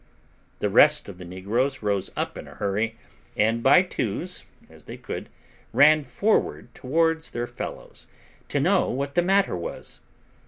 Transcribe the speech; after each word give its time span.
The 0.61 0.69
rest 0.71 1.07
of 1.09 1.19
the 1.19 1.25
negroes 1.25 1.83
rose 1.83 2.09
up 2.17 2.35
in 2.35 2.47
a 2.47 2.55
hurry, 2.55 2.97
and 3.37 3.61
by 3.61 3.83
twos, 3.83 4.45
as 4.67 4.85
they 4.85 4.97
could, 4.97 5.29
ran 5.73 6.03
forward 6.03 6.73
towards 6.73 7.29
their 7.29 7.45
fellows, 7.45 8.07
to 8.49 8.59
know 8.59 8.89
what 8.89 9.13
the 9.13 9.21
matter 9.21 9.55
was. 9.55 10.01